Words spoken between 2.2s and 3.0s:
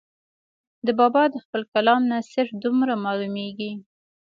صرف دومره